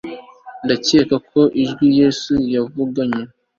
ndacyeka 0.65 1.15
ko 1.29 1.41
ijwi 1.63 1.87
yesu 1.99 2.33
yavuganye 2.53 3.21